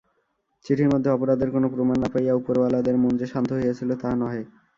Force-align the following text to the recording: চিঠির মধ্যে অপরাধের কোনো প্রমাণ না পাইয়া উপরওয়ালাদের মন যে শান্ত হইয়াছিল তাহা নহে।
চিঠির 0.65 0.91
মধ্যে 0.93 1.09
অপরাধের 1.11 1.49
কোনো 1.51 1.67
প্রমাণ 1.73 1.97
না 1.99 2.07
পাইয়া 2.13 2.33
উপরওয়ালাদের 2.35 2.95
মন 2.97 3.13
যে 3.17 3.27
শান্ত 3.33 3.49
হইয়াছিল 3.53 3.89
তাহা 4.01 4.15
নহে। 4.21 4.43